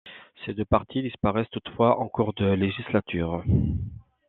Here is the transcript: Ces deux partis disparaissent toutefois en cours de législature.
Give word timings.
Ces 0.43 0.55
deux 0.55 0.65
partis 0.65 1.03
disparaissent 1.03 1.51
toutefois 1.51 1.99
en 1.99 2.07
cours 2.07 2.33
de 2.33 2.47
législature. 2.47 3.43